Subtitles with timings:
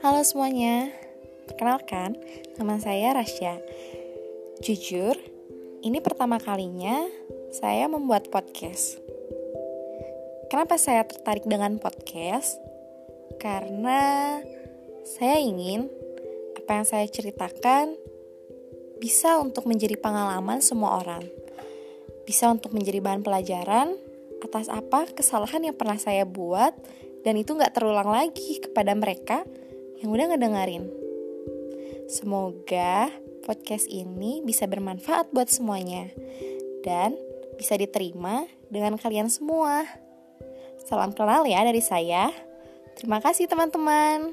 [0.00, 0.88] Halo semuanya,
[1.44, 2.16] perkenalkan
[2.56, 3.60] nama saya Rasya.
[4.64, 5.12] Jujur,
[5.84, 7.04] ini pertama kalinya
[7.52, 8.96] saya membuat podcast.
[10.48, 12.56] Kenapa saya tertarik dengan podcast?
[13.36, 14.40] Karena
[15.04, 15.92] saya ingin
[16.56, 17.92] apa yang saya ceritakan
[19.04, 21.28] bisa untuk menjadi pengalaman semua orang,
[22.24, 24.00] bisa untuk menjadi bahan pelajaran
[24.40, 26.72] atas apa kesalahan yang pernah saya buat
[27.20, 29.44] dan itu nggak terulang lagi kepada mereka
[30.00, 30.88] yang udah ngedengerin.
[32.08, 33.12] Semoga
[33.44, 36.08] podcast ini bisa bermanfaat buat semuanya
[36.82, 37.14] dan
[37.60, 39.84] bisa diterima dengan kalian semua.
[40.88, 42.32] Salam kenal ya dari saya.
[42.96, 44.32] Terima kasih teman-teman.